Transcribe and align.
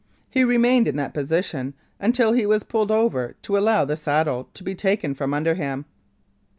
He 0.31 0.43
remained 0.43 0.87
in 0.87 0.95
that 0.95 1.13
position 1.13 1.75
until 1.99 2.31
he 2.31 2.47
was 2.47 2.63
pulled 2.63 2.89
over 2.89 3.35
to 3.43 3.55
allow 3.55 3.85
the 3.85 3.95
saddle 3.95 4.49
to 4.55 4.63
be 4.63 4.73
taken 4.73 5.13
from 5.13 5.31
under 5.31 5.53
him. 5.53 5.85